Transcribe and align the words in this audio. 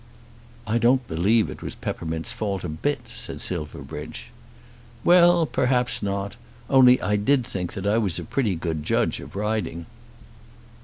"I 0.65 0.79
don't 0.79 1.07
believe 1.07 1.47
it 1.47 1.61
was 1.61 1.75
Peppermint's 1.75 2.33
fault 2.33 2.63
a 2.63 2.69
bit," 2.69 3.01
said 3.07 3.39
Silverbridge. 3.39 4.31
"Well; 5.03 5.45
perhaps 5.45 6.01
not. 6.01 6.37
Only 6.71 6.99
I 7.03 7.17
did 7.17 7.45
think 7.45 7.73
that 7.73 7.85
I 7.85 7.99
was 7.99 8.17
a 8.17 8.23
pretty 8.23 8.55
good 8.55 8.81
judge 8.81 9.19
of 9.19 9.35
riding." 9.35 9.85